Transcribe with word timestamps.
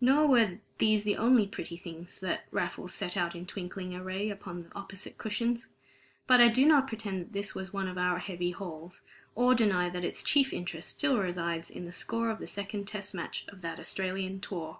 Nor 0.00 0.28
were 0.28 0.60
these 0.78 1.02
the 1.02 1.16
only 1.16 1.44
pretty 1.48 1.76
things 1.76 2.20
that 2.20 2.46
Raffles 2.52 2.94
set 2.94 3.16
out 3.16 3.34
in 3.34 3.44
twinkling 3.44 3.92
array 3.92 4.30
upon 4.30 4.62
the 4.62 4.72
opposite 4.72 5.18
cushions. 5.18 5.66
But 6.28 6.40
I 6.40 6.46
do 6.46 6.64
not 6.64 6.86
pretend 6.86 7.20
that 7.20 7.32
this 7.32 7.56
was 7.56 7.72
one 7.72 7.88
of 7.88 7.98
our 7.98 8.20
heavy 8.20 8.52
hauls, 8.52 9.02
or 9.34 9.56
deny 9.56 9.90
that 9.90 10.04
its 10.04 10.22
chief 10.22 10.52
interest 10.52 10.90
still 10.90 11.18
resides 11.18 11.70
in 11.70 11.86
the 11.86 11.90
score 11.90 12.30
of 12.30 12.38
the 12.38 12.46
Second 12.46 12.86
Test 12.86 13.14
Match 13.16 13.46
of 13.48 13.60
that 13.62 13.80
Australian 13.80 14.38
tour. 14.38 14.78